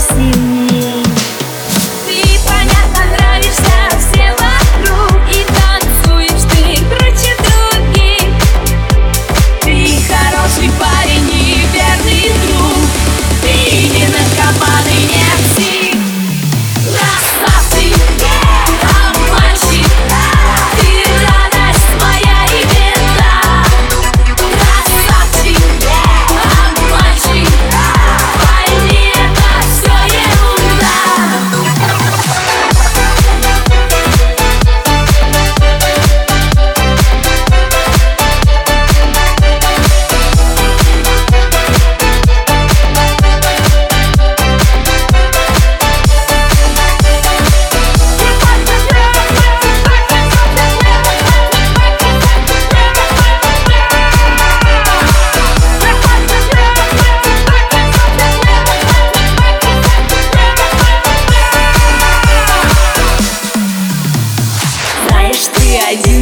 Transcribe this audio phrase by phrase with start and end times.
[0.00, 0.49] see you.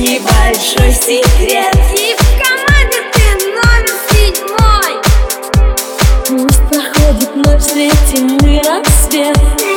[0.09, 1.77] небольшой секрет.
[1.95, 4.93] И в команде ты номер седьмой.
[6.27, 9.68] Пусть проходит ночь, светим мы рассвет